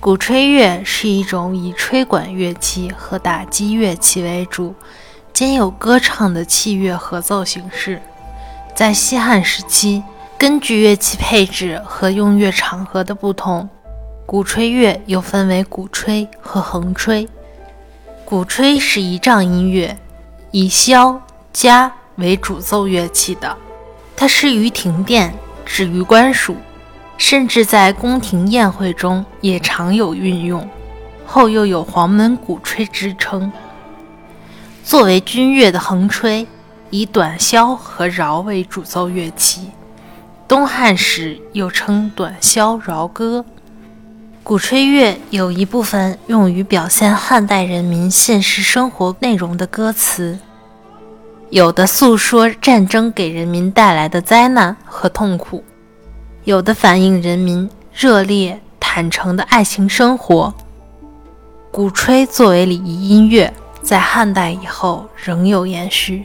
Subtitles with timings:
[0.00, 4.72] 鼓吹乐是一种以吹管乐器和打击乐器为主，
[5.32, 8.00] 兼有歌唱的器乐合奏形式。
[8.76, 10.04] 在西汉时期，
[10.38, 13.68] 根据乐器配置和用乐场合的不同，
[14.24, 17.28] 鼓吹乐又分为鼓吹和横吹。
[18.24, 19.98] 鼓吹是一仗音乐，
[20.52, 21.18] 以箫、
[21.52, 23.56] 笳为主奏乐器的，
[24.14, 25.34] 它适于停电，
[25.66, 26.54] 止于官署。
[27.18, 30.66] 甚至在宫廷宴会中也常有运用，
[31.26, 33.52] 后又有黄门鼓吹之称。
[34.82, 36.46] 作为军乐的横吹，
[36.88, 39.72] 以短箫和饶为主奏乐器，
[40.46, 43.44] 东汉时又称短箫饶歌。
[44.42, 50.38] 鼓吹乐有一部分用于表现汉代人民现实生活内容的歌词，
[51.50, 55.62] 有的诉说战争给人民带来的灾难和痛苦。
[56.48, 60.54] 有的反映人民热烈坦诚的爱情生活。
[61.70, 66.24] 鼓吹作为礼仪音乐，在汉代以后仍有延续。